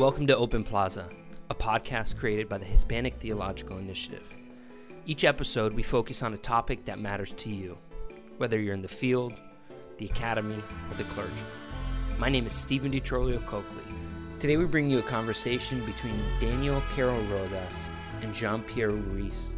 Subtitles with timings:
[0.00, 1.08] Welcome to Open Plaza,
[1.50, 4.28] a podcast created by the Hispanic Theological Initiative.
[5.06, 7.78] Each episode, we focus on a topic that matters to you,
[8.38, 9.34] whether you're in the field,
[9.98, 10.60] the academy,
[10.90, 11.44] or the clergy.
[12.18, 13.84] My name is Stephen DiTrolio Coakley.
[14.40, 17.88] Today, we bring you a conversation between Daniel Carroll Rodas
[18.20, 19.54] and Jean Pierre Ruiz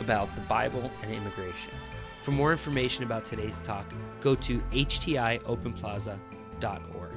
[0.00, 1.74] about the Bible and immigration.
[2.22, 7.15] For more information about today's talk, go to htiopenplaza.org.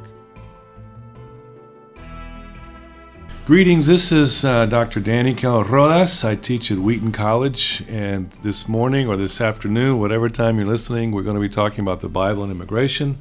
[3.46, 5.00] Greetings, this is uh, Dr.
[5.00, 6.24] Danny Carroll Rodas.
[6.24, 11.12] I teach at Wheaton College, and this morning or this afternoon, whatever time you're listening,
[11.12, 13.18] we're going to be talking about the Bible and immigration.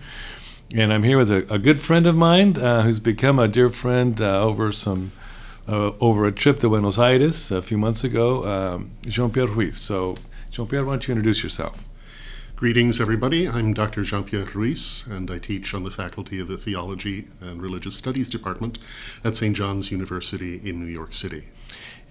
[0.74, 3.70] And I'm here with a, a good friend of mine uh, who's become a dear
[3.70, 5.12] friend uh, over some
[5.66, 9.78] uh, over a trip to Buenos Aires a few months ago, um, Jean Pierre Ruiz.
[9.78, 10.16] So,
[10.50, 11.87] Jean Pierre, why don't you introduce yourself?
[12.58, 13.48] Greetings, everybody.
[13.48, 14.02] I'm Dr.
[14.02, 18.28] Jean Pierre Ruiz, and I teach on the faculty of the Theology and Religious Studies
[18.28, 18.80] Department
[19.22, 19.54] at St.
[19.54, 21.44] John's University in New York City.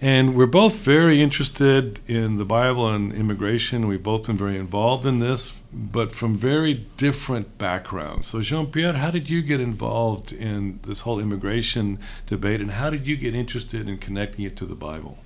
[0.00, 3.88] And we're both very interested in the Bible and immigration.
[3.88, 8.28] We've both been very involved in this, but from very different backgrounds.
[8.28, 12.88] So, Jean Pierre, how did you get involved in this whole immigration debate, and how
[12.88, 15.18] did you get interested in connecting it to the Bible?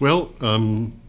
[0.00, 1.00] Well, um,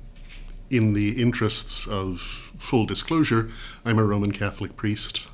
[0.70, 3.50] in the interests of full disclosure,
[3.86, 5.28] I'm a Roman Catholic priest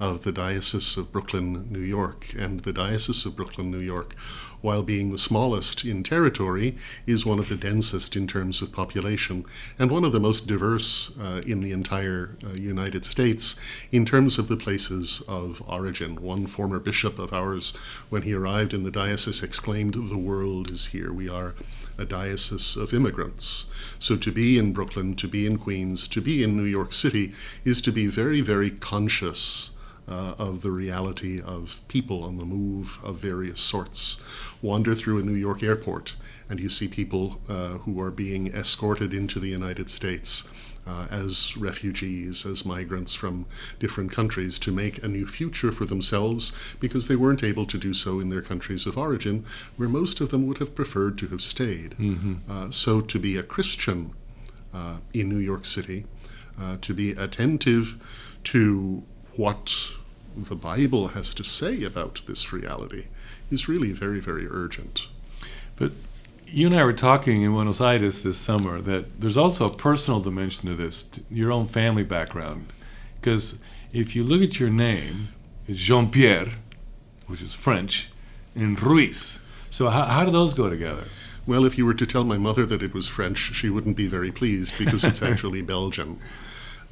[0.00, 2.34] of the Diocese of Brooklyn, New York.
[2.36, 4.14] And the Diocese of Brooklyn, New York,
[4.62, 9.44] while being the smallest in territory, is one of the densest in terms of population
[9.78, 13.56] and one of the most diverse uh, in the entire uh, United States
[13.90, 16.22] in terms of the places of origin.
[16.22, 17.76] One former bishop of ours,
[18.08, 21.12] when he arrived in the diocese, exclaimed, The world is here.
[21.12, 21.54] We are
[21.98, 23.66] a diocese of immigrants.
[23.98, 27.32] So to be in Brooklyn, to be in Queens, to be in New York City
[27.64, 29.70] is to be very, very conscious
[30.08, 34.22] uh, of the reality of people on the move of various sorts.
[34.60, 36.14] Wander through a New York airport
[36.52, 40.48] and you see people uh, who are being escorted into the United States
[40.86, 43.46] uh, as refugees, as migrants from
[43.78, 47.94] different countries to make a new future for themselves because they weren't able to do
[47.94, 49.44] so in their countries of origin,
[49.76, 51.92] where most of them would have preferred to have stayed.
[51.92, 52.34] Mm-hmm.
[52.50, 54.12] Uh, so to be a Christian
[54.74, 56.04] uh, in New York City,
[56.60, 57.96] uh, to be attentive
[58.44, 59.04] to
[59.36, 59.74] what
[60.36, 63.06] the Bible has to say about this reality
[63.50, 65.08] is really very, very urgent.
[65.76, 65.92] But
[66.46, 70.20] you and I were talking in Buenos Aires this summer that there's also a personal
[70.20, 72.72] dimension to this, to your own family background.
[73.20, 73.58] Because
[73.92, 75.28] if you look at your name,
[75.66, 76.48] it's Jean Pierre,
[77.26, 78.10] which is French,
[78.54, 79.40] and Ruiz.
[79.70, 81.04] So how, how do those go together?
[81.46, 84.06] Well, if you were to tell my mother that it was French, she wouldn't be
[84.06, 86.20] very pleased because it's actually Belgian.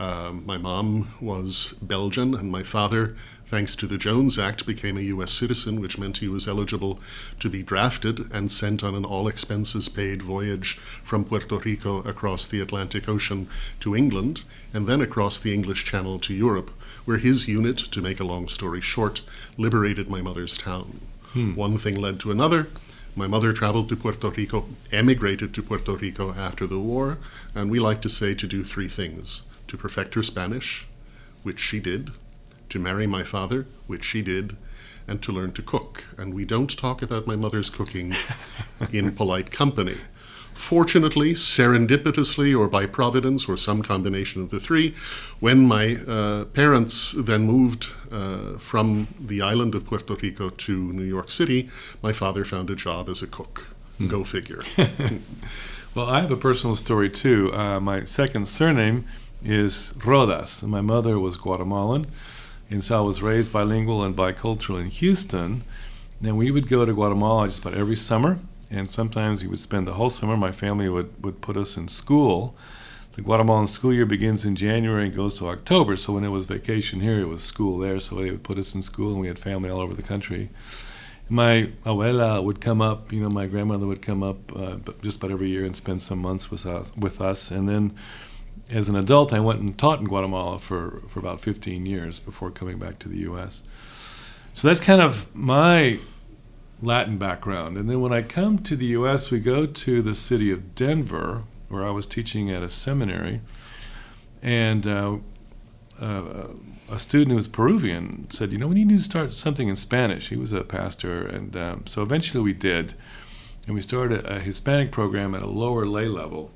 [0.00, 5.02] Um, my mom was Belgian, and my father, thanks to the Jones Act, became a
[5.02, 5.30] U.S.
[5.30, 6.98] citizen, which meant he was eligible
[7.38, 12.46] to be drafted and sent on an all expenses paid voyage from Puerto Rico across
[12.46, 13.46] the Atlantic Ocean
[13.80, 14.40] to England,
[14.72, 16.70] and then across the English Channel to Europe,
[17.04, 19.20] where his unit, to make a long story short,
[19.58, 21.00] liberated my mother's town.
[21.34, 21.54] Hmm.
[21.54, 22.68] One thing led to another.
[23.14, 27.18] My mother traveled to Puerto Rico, emigrated to Puerto Rico after the war,
[27.54, 30.86] and we like to say to do three things to perfect her Spanish,
[31.42, 32.10] which she did,
[32.68, 34.56] to marry my father, which she did,
[35.06, 36.04] and to learn to cook.
[36.18, 38.14] And we don't talk about my mother's cooking
[38.92, 39.96] in polite company.
[40.54, 44.94] Fortunately, serendipitously, or by providence, or some combination of the three,
[45.38, 51.04] when my uh, parents then moved uh, from the island of Puerto Rico to New
[51.04, 51.70] York City,
[52.02, 53.68] my father found a job as a cook.
[53.98, 54.08] Hmm.
[54.08, 54.60] Go figure.
[55.94, 57.54] well, I have a personal story too.
[57.54, 59.06] Uh, my second surname
[59.42, 60.62] is Rodas.
[60.62, 62.06] My mother was Guatemalan,
[62.68, 65.64] and so I was raised bilingual and bicultural in Houston.
[66.20, 68.38] Then we would go to Guatemala just about every summer,
[68.70, 70.36] and sometimes we would spend the whole summer.
[70.36, 72.54] My family would, would put us in school.
[73.14, 76.46] The Guatemalan school year begins in January and goes to October, so when it was
[76.46, 79.26] vacation here, it was school there, so they would put us in school, and we
[79.28, 80.50] had family all over the country.
[81.28, 85.30] My abuela would come up, you know, my grandmother would come up uh, just about
[85.30, 87.50] every year and spend some months with us, with us.
[87.50, 87.94] and then
[88.70, 92.50] as an adult, I went and taught in Guatemala for, for about 15 years before
[92.50, 93.62] coming back to the U.S.
[94.54, 95.98] So that's kind of my
[96.80, 97.76] Latin background.
[97.76, 101.42] And then when I come to the U.S., we go to the city of Denver,
[101.68, 103.40] where I was teaching at a seminary.
[104.42, 105.16] And uh,
[106.00, 106.48] uh,
[106.90, 110.28] a student who was Peruvian said, You know, we need to start something in Spanish.
[110.28, 111.26] He was a pastor.
[111.26, 112.94] And um, so eventually we did.
[113.66, 116.50] And we started a Hispanic program at a lower lay level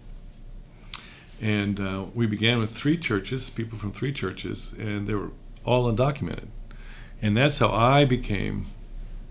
[1.45, 5.31] and uh, we began with three churches, people from three churches, and they were
[5.65, 6.49] all undocumented.
[7.23, 8.67] And that's how I became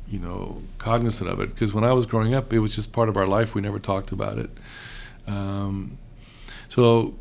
[0.07, 1.49] you know, cognizant of it.
[1.49, 3.55] Because when I was growing up, it was just part of our life.
[3.55, 4.51] We never talked about it.
[5.25, 5.97] Um,
[6.69, 7.15] so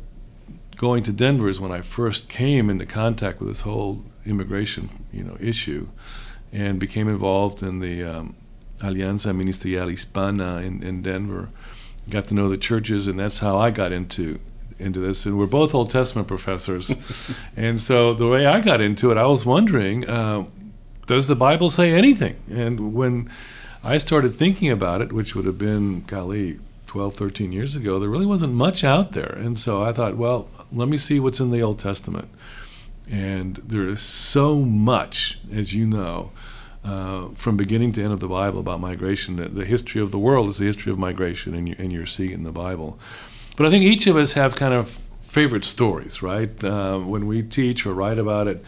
[0.75, 5.23] going to Denver is when I first came into contact with this whole immigration, you
[5.23, 5.87] know, issue,
[6.51, 8.35] and became involved in the um,
[8.79, 11.49] Alianza Ministerial Hispana in, in Denver.
[12.09, 14.39] Got to know the churches, and that's how I got into
[14.79, 15.25] into this.
[15.25, 16.95] And we're both Old Testament professors,
[17.57, 20.45] and so the way I got into it, I was wondering, uh,
[21.05, 22.37] does the Bible say anything?
[22.49, 23.29] And when
[23.83, 28.09] I started thinking about it, which would have been, golly, 12, 13 years ago, there
[28.09, 29.35] really wasn't much out there.
[29.39, 32.29] And so I thought, well, let me see what's in the Old Testament.
[33.09, 36.31] And there is so much, as you know,
[36.85, 39.37] uh, from beginning to end of the Bible about migration.
[39.37, 42.05] The, the, history of the world is the history of migration, and, you, and you're
[42.05, 42.99] seeing it in the Bible.
[43.55, 46.63] But I think each of us have kind of favorite stories, right?
[46.63, 48.63] Uh, when we teach or write about it,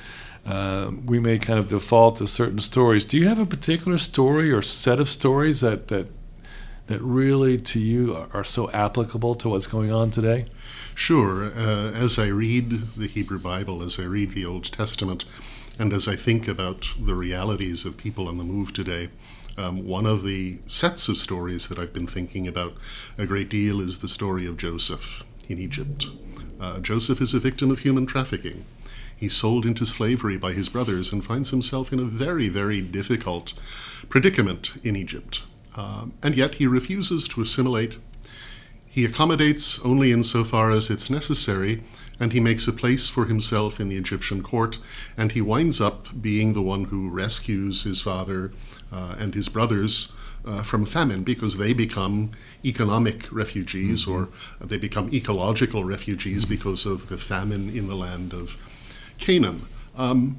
[0.46, 3.06] uh, we may kind of default to certain stories.
[3.06, 6.08] Do you have a particular story or set of stories that that
[6.88, 10.46] that really to you are, are so applicable to what's going on today?
[10.94, 11.46] Sure.
[11.46, 15.26] Uh, as I read the Hebrew Bible, as I read the Old Testament,
[15.80, 19.10] and as I think about the realities of people on the move today,
[19.58, 22.76] um, one of the sets of stories that I've been thinking about
[23.18, 26.08] a great deal is the story of Joseph in Egypt.
[26.60, 28.66] Uh, Joseph is a victim of human trafficking.
[29.16, 33.54] He's sold into slavery by his brothers and finds himself in a very, very difficult
[34.10, 35.44] predicament in Egypt.
[35.76, 37.98] Uh, and yet he refuses to assimilate.
[38.86, 41.84] He accommodates only insofar as it's necessary,
[42.20, 44.80] and he makes a place for himself in the Egyptian court,
[45.18, 48.54] and he winds up being the one who rescues his father
[48.96, 50.12] uh, and his brothers
[50.46, 52.32] uh, from famine because they become
[52.64, 54.24] economic refugees mm-hmm.
[54.24, 58.58] or they become ecological refugees because of the famine in the land of
[59.18, 59.64] Canaan.
[59.96, 60.38] Um,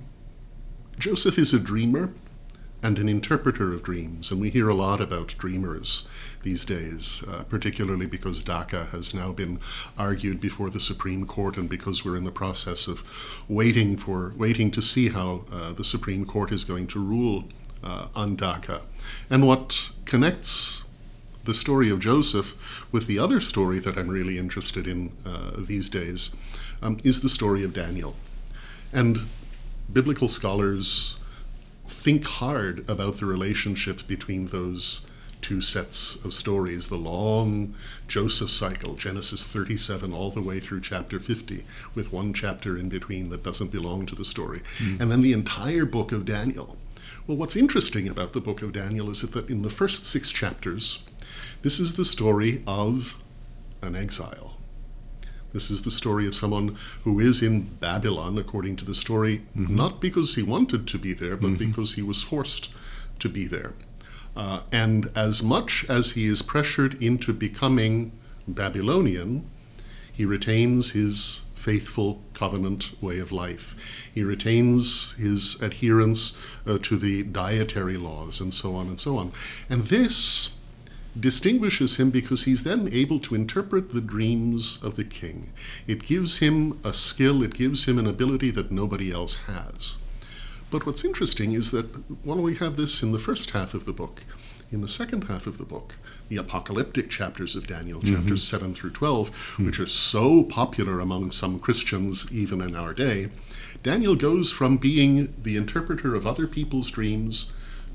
[0.98, 2.12] Joseph is a dreamer
[2.82, 6.06] and an interpreter of dreams, and we hear a lot about dreamers
[6.42, 9.58] these days, uh, particularly because DACA has now been
[9.98, 13.02] argued before the Supreme Court, and because we're in the process of
[13.48, 17.44] waiting for waiting to see how uh, the Supreme Court is going to rule
[17.82, 18.82] uh, on DACA.
[19.30, 20.84] And what connects
[21.44, 25.88] the story of Joseph with the other story that I'm really interested in uh, these
[25.88, 26.34] days
[26.82, 28.16] um, is the story of Daniel.
[28.92, 29.26] And
[29.92, 31.18] biblical scholars
[31.86, 35.06] think hard about the relationship between those
[35.40, 37.74] two sets of stories the long
[38.08, 41.64] Joseph cycle, Genesis 37, all the way through chapter 50,
[41.94, 45.00] with one chapter in between that doesn't belong to the story, mm.
[45.00, 46.76] and then the entire book of Daniel.
[47.26, 51.04] Well, what's interesting about the book of Daniel is that in the first six chapters,
[51.62, 53.16] this is the story of
[53.82, 54.56] an exile.
[55.52, 59.74] This is the story of someone who is in Babylon, according to the story, mm-hmm.
[59.74, 61.70] not because he wanted to be there, but mm-hmm.
[61.70, 62.70] because he was forced
[63.20, 63.72] to be there.
[64.36, 68.12] Uh, and as much as he is pressured into becoming
[68.46, 69.48] Babylonian,
[70.12, 74.08] he retains his faithful covenant way of life.
[74.14, 79.32] He retains his adherence uh, to the dietary laws and so on and so on.
[79.68, 80.50] And this
[81.18, 85.52] distinguishes him because he's then able to interpret the dreams of the king.
[85.88, 89.96] It gives him a skill, it gives him an ability that nobody else has.
[90.70, 91.86] But what's interesting is that
[92.24, 94.22] while we have this in the first half of the book,
[94.70, 95.94] in the second half of the book,
[96.28, 98.14] the apocalyptic chapters of Daniel, mm-hmm.
[98.14, 99.66] chapters 7 through 12, mm-hmm.
[99.66, 103.30] which are so popular among some Christians even in our day,
[103.82, 107.52] Daniel goes from being the interpreter of other people's dreams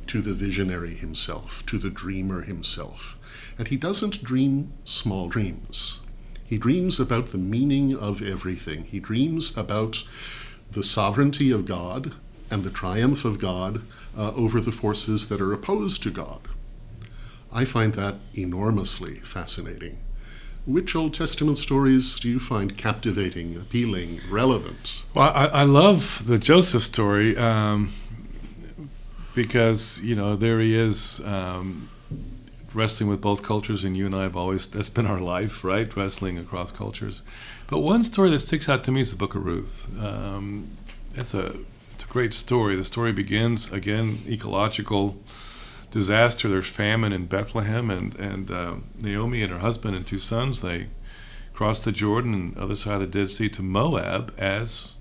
[0.08, 3.18] to the visionary himself, to the dreamer himself.
[3.58, 6.02] And he doesn't dream small dreams.
[6.46, 8.86] He dreams about the meaning of everything.
[8.86, 10.04] He dreams about
[10.72, 12.14] the sovereignty of God
[12.50, 13.84] and the triumph of God
[14.18, 16.42] uh, over the forces that are opposed to God.
[17.54, 19.98] I find that enormously fascinating.
[20.66, 25.02] Which Old Testament stories do you find captivating, appealing, relevant?
[25.16, 27.36] Well, I, I love the Joseph story.
[27.36, 27.94] Um,
[29.34, 31.90] because you know there he is um,
[32.74, 35.94] wrestling with both cultures, and you and I have always that's been our life, right?
[35.96, 37.22] Wrestling across cultures.
[37.68, 39.88] But one story that sticks out to me is the Book of Ruth.
[40.00, 40.78] Um,
[41.16, 41.56] it's a
[41.94, 42.76] it's a great story.
[42.76, 45.18] The story begins again ecological
[45.92, 46.50] disaster.
[46.50, 50.88] There's famine in Bethlehem, and and uh, Naomi and her husband and two sons they
[51.54, 54.98] cross the Jordan and other side of the Dead Sea to Moab as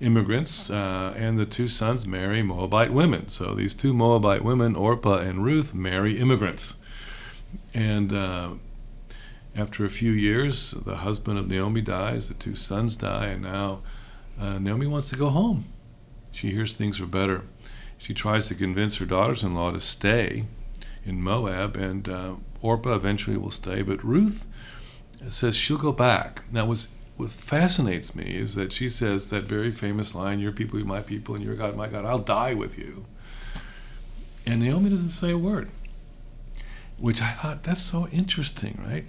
[0.00, 3.28] immigrants, uh, and the two sons marry Moabite women.
[3.28, 6.76] So these two Moabite women, Orpah and Ruth, marry immigrants.
[7.74, 8.50] And uh,
[9.54, 13.80] after a few years, the husband of Naomi dies, the two sons die, and now
[14.40, 15.66] uh, Naomi wants to go home.
[16.30, 17.42] She hears things are better.
[17.98, 20.44] She tries to convince her daughters-in-law to stay
[21.04, 24.46] in Moab, and uh, Orpah eventually will stay, but Ruth
[25.28, 26.42] says she'll go back.
[26.52, 30.78] Now, what's, what fascinates me is that she says that very famous line, "Your people,
[30.80, 32.04] my people, and your God, my God.
[32.04, 33.06] I'll die with you."
[34.44, 35.70] And Naomi doesn't say a word,
[36.98, 39.04] which I thought that's so interesting, right?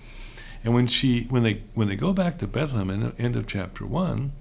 [0.63, 3.46] And when she, when they, when they go back to Bethlehem in the end of
[3.46, 4.32] chapter one,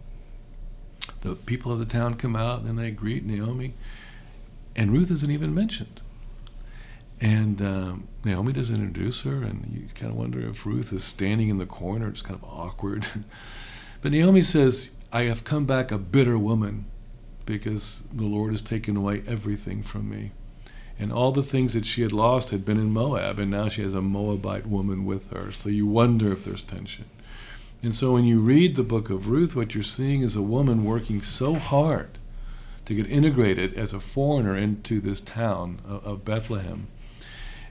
[1.21, 3.75] the people of the town come out and they greet Naomi,
[4.77, 6.03] and Ruth isn't even mentioned.
[7.19, 11.49] And um, Naomi doesn't introduce her, and you kind of wonder if Ruth is standing
[11.49, 13.07] in the corner, it's kind of awkward.
[14.03, 16.85] but Naomi says, I have come back a bitter woman
[17.47, 20.33] because the Lord has taken away everything from me.
[20.99, 23.83] And all the things that she had lost had been in Moab, and now she
[23.83, 25.53] has a Moabite woman with her.
[25.53, 27.07] So you wonder if there's tension.
[27.83, 30.85] And so when you read the book of Ruth, what you're seeing is a woman
[30.85, 32.19] working so hard
[32.87, 36.89] to get integrated as a foreigner into this town of, of Bethlehem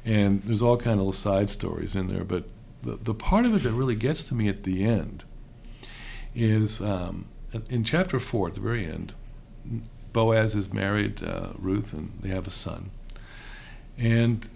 [0.06, 2.24] and there's all kind of side stories in there.
[2.24, 2.46] But
[2.84, 5.26] the the part of it that really gets to me at the end
[6.36, 7.26] is um,
[7.70, 9.14] in chapter four, at the very end.
[10.14, 12.92] Boaz is married uh, Ruth, and they have a son.
[13.98, 14.48] And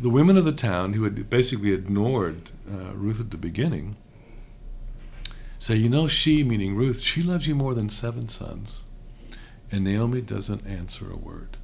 [0.00, 3.96] the women of the town, who had basically ignored uh, Ruth at the beginning,
[5.58, 8.84] say, "You know, she, meaning Ruth, she loves you more than seven sons."
[9.72, 11.56] And Naomi doesn't answer a word.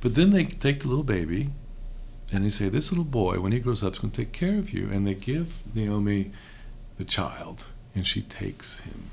[0.00, 1.50] But then they take the little baby
[2.30, 4.56] and they say, This little boy, when he grows up, is going to take care
[4.58, 4.88] of you.
[4.90, 6.30] And they give Naomi
[6.96, 9.10] the child, and she takes him.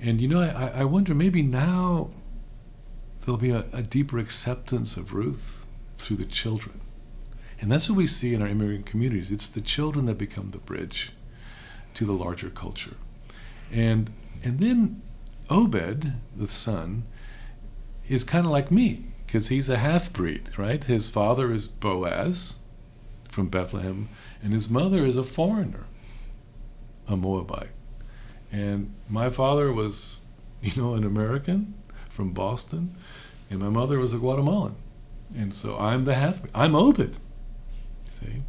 [0.00, 2.10] And you know, I, I wonder maybe now
[3.22, 5.66] there'll be a, a deeper acceptance of Ruth
[5.98, 6.80] through the children.
[7.60, 9.30] And that's what we see in our immigrant communities.
[9.30, 11.12] It's the children that become the bridge
[11.94, 12.96] to the larger culture.
[13.72, 14.10] And
[14.42, 15.02] and then
[15.50, 17.04] Obed, the son,
[18.08, 20.82] is kind of like me because he's a half breed, right?
[20.82, 22.58] His father is Boaz
[23.28, 24.08] from Bethlehem,
[24.42, 25.84] and his mother is a foreigner,
[27.06, 27.70] a Moabite.
[28.50, 30.22] And my father was,
[30.62, 31.74] you know, an American
[32.08, 32.96] from Boston,
[33.48, 34.74] and my mother was a Guatemalan.
[35.36, 37.16] And so I'm the half, I'm Obed,
[38.10, 38.42] see?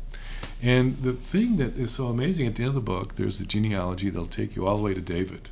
[0.64, 3.46] And the thing that is so amazing at the end of the book, there's the
[3.46, 5.50] genealogy that'll take you all the way to David.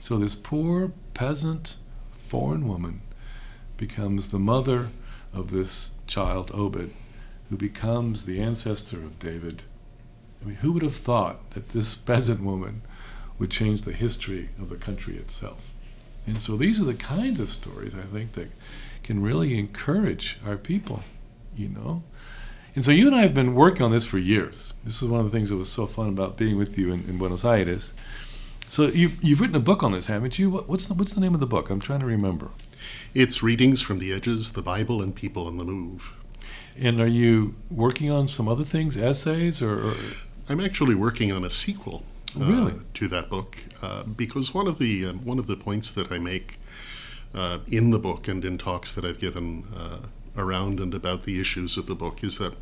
[0.00, 1.76] So this poor peasant
[2.16, 3.02] foreign woman
[3.76, 4.88] becomes the mother
[5.32, 6.90] of this child, Obed,
[7.50, 9.62] who becomes the ancestor of David.
[10.42, 12.82] I mean, who would have thought that this peasant woman
[13.38, 15.70] would change the history of the country itself?
[16.26, 18.50] And so these are the kinds of stories I think that
[19.02, 21.00] can really encourage our people,
[21.56, 22.02] you know.
[22.74, 24.74] And so you and I have been working on this for years.
[24.84, 27.00] This is one of the things that was so fun about being with you in,
[27.08, 27.92] in Buenos Aires.
[28.70, 30.48] So you've, you've written a book on this, haven't you?
[30.48, 31.70] What, what's the, what's the name of the book?
[31.70, 32.50] I'm trying to remember.
[33.14, 36.14] It's Readings from the Edges, the Bible, and People on the Move.
[36.78, 39.88] And are you working on some other things, essays, or?
[39.88, 39.94] or...
[40.48, 42.04] I'm actually working on a sequel
[42.40, 42.74] uh, really?
[42.94, 46.18] to that book uh, because one of the um, one of the points that I
[46.18, 46.60] make
[47.34, 51.40] uh, in the book and in talks that I've given uh, around and about the
[51.40, 52.54] issues of the book is that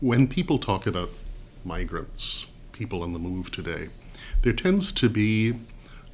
[0.00, 1.10] when people talk about
[1.62, 3.88] migrants, people on the move today,
[4.42, 5.54] there tends to be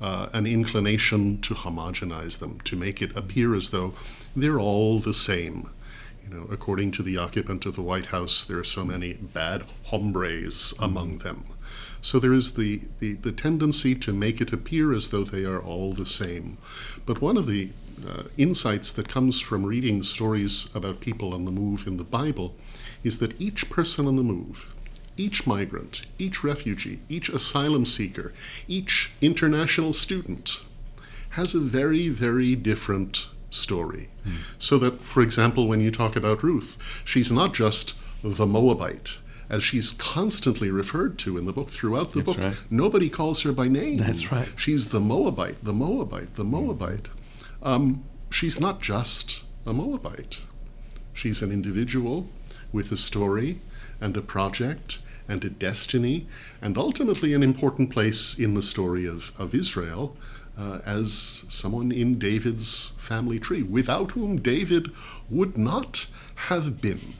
[0.01, 3.95] uh, an inclination to homogenize them, to make it appear as though
[4.35, 5.71] they're all the same.
[6.29, 9.65] You know, according to the occupant of the White House, there are so many bad
[9.87, 11.45] hombres among them.
[12.01, 15.61] So there is the, the, the tendency to make it appear as though they are
[15.61, 16.59] all the same.
[17.05, 17.71] But one of the
[18.07, 22.55] uh, insights that comes from reading stories about people on the move in the Bible
[23.03, 24.75] is that each person on the move,
[25.17, 28.33] each migrant, each refugee, each asylum seeker,
[28.69, 30.61] each international student
[31.31, 34.09] has a very, very different story.
[34.27, 34.37] Mm.
[34.59, 39.19] So that, for example, when you talk about Ruth, she's not just the Moabite.
[39.49, 42.57] As she's constantly referred to in the book, throughout the That's book, right.
[42.69, 43.99] nobody calls her by name.
[43.99, 44.49] That's right.
[44.57, 47.09] She's the Moabite, the Moabite, the Moabite.
[47.63, 50.41] Um, she's not just a Moabite.
[51.13, 52.29] She's an individual
[52.73, 53.61] with a story
[54.01, 56.27] and a project and a destiny,
[56.63, 60.17] and ultimately an important place in the story of, of Israel
[60.59, 64.91] uh, as someone in David's family tree, without whom David
[65.29, 66.07] would not
[66.49, 67.15] have been.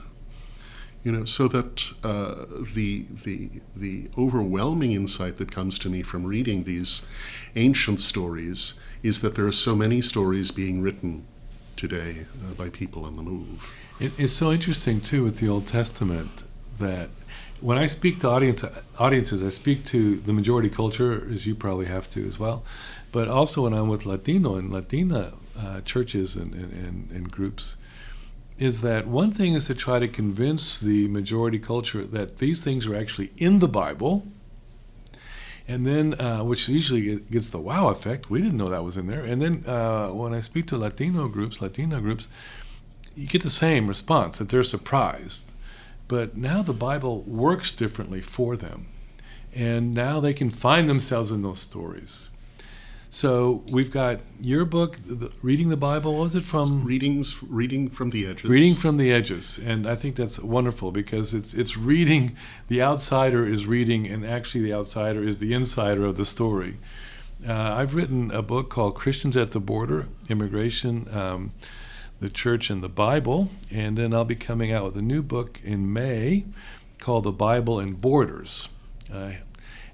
[1.03, 6.25] You know, so that uh, the, the, the overwhelming insight that comes to me from
[6.25, 7.05] reading these
[7.55, 8.73] ancient stories
[9.03, 11.25] is that there are so many stories being written
[11.77, 13.71] today uh, by people on the move.
[13.99, 16.43] It, it's so interesting, too, with the Old Testament
[16.79, 17.09] that
[17.61, 18.63] when I speak to audience
[18.99, 22.63] audiences, I speak to the majority culture, as you probably have to as well.
[23.11, 27.77] but also when I'm with Latino and Latina uh, churches and, and, and, groups,
[28.59, 32.85] is that one thing is to try to convince the majority culture that these things
[32.85, 34.27] are actually in the Bible,
[35.67, 38.29] and then uh, which usually gets the wow effect.
[38.29, 39.23] We didn't know that was in there.
[39.23, 42.27] And then uh, when I speak to Latino groups, Latina groups,
[43.15, 45.53] you get the same response that they're surprised.
[46.07, 48.87] But now the Bible works differently for them,
[49.53, 52.29] and now they can find themselves in those stories.
[53.09, 56.13] So we've got your book, the, reading the Bible.
[56.15, 56.83] What was it from?
[56.83, 58.49] Readings, reading from the edges.
[58.49, 62.35] Reading from the edges, and I think that's wonderful because it's it's reading.
[62.67, 66.77] The outsider is reading, and actually the outsider is the insider of the story.
[67.47, 71.53] Uh, I've written a book called Christians at the Border: Immigration, um,
[72.19, 75.59] the Church, and the Bible, and then I'll be coming out with a new book
[75.63, 76.45] in May
[76.99, 78.69] called The Bible and Borders.
[79.13, 79.31] Uh,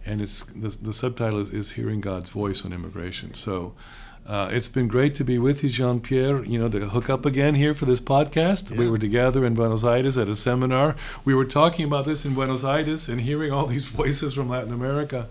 [0.06, 3.34] and it's the, the subtitle is, is Hearing God's Voice on Immigration.
[3.34, 3.74] So
[4.28, 6.44] uh, it's been great to be with you, Jean Pierre.
[6.44, 8.72] You know, to hook up again here for this podcast.
[8.72, 8.78] Yeah.
[8.78, 10.96] We were together in Buenos Aires at a seminar.
[11.26, 14.74] We were talking about this in Buenos Aires and hearing all these voices from Latin
[14.74, 15.28] America,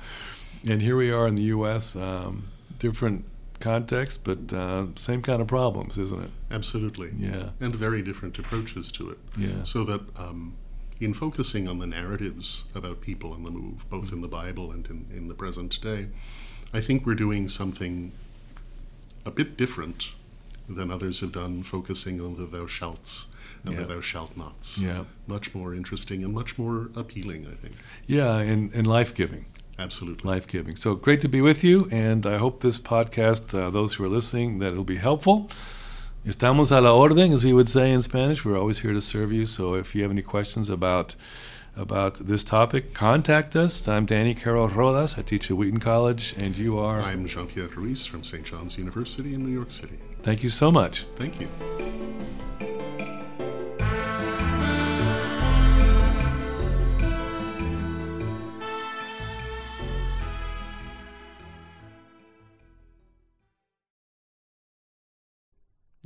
[0.68, 1.96] and here we are in the U.S.
[1.96, 3.24] Um, different
[3.62, 6.30] context, but uh, same kind of problems, isn't it?
[6.50, 7.12] Absolutely.
[7.16, 7.50] Yeah.
[7.60, 9.18] And very different approaches to it.
[9.38, 9.62] Yeah.
[9.64, 10.56] So that um,
[11.00, 14.86] in focusing on the narratives about people on the move, both in the Bible and
[14.88, 16.08] in, in the present day,
[16.74, 18.12] I think we're doing something
[19.24, 20.10] a bit different
[20.68, 23.28] than others have done, focusing on the thou shalts
[23.64, 23.80] and Yeah.
[23.82, 24.78] the thou shalt nots.
[24.78, 25.04] Yeah.
[25.26, 27.74] Much more interesting and much more appealing, I think.
[28.06, 29.44] Yeah, and, and life giving.
[29.78, 30.28] Absolutely.
[30.28, 30.76] life giving.
[30.76, 34.08] So great to be with you, and I hope this podcast, uh, those who are
[34.08, 35.50] listening, that it'll be helpful.
[36.26, 38.44] Estamos a la orden, as we would say in Spanish.
[38.44, 39.44] We're always here to serve you.
[39.44, 41.16] So if you have any questions about
[41.74, 43.88] about this topic, contact us.
[43.88, 45.18] I'm Danny Carroll Rodas.
[45.18, 47.00] I teach at Wheaton College, and you are.
[47.00, 48.44] I'm Jean Pierre Ruiz from St.
[48.44, 49.98] John's University in New York City.
[50.22, 51.06] Thank you so much.
[51.16, 51.48] Thank you.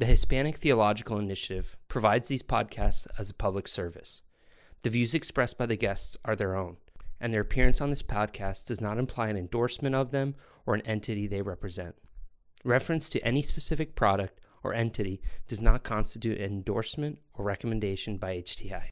[0.07, 4.23] The Hispanic Theological Initiative provides these podcasts as a public service.
[4.83, 6.77] The views expressed by the guests are their own,
[7.21, 10.83] and their appearance on this podcast does not imply an endorsement of them or an
[10.83, 11.97] entity they represent.
[12.65, 18.37] Reference to any specific product or entity does not constitute an endorsement or recommendation by
[18.37, 18.85] HTI.